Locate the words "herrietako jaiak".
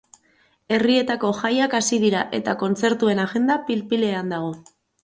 0.77-1.77